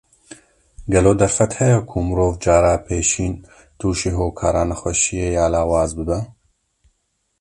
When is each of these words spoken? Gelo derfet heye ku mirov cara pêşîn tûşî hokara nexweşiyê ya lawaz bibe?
Gelo 0.93 1.11
derfet 1.19 1.51
heye 1.59 1.77
ku 1.89 1.97
mirov 2.07 2.33
cara 2.43 2.73
pêşîn 2.85 3.33
tûşî 3.77 4.11
hokara 4.19 4.63
nexweşiyê 4.69 5.27
ya 5.35 5.45
lawaz 5.53 5.91
bibe? 5.97 6.19